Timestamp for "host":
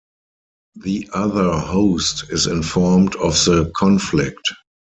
1.59-2.31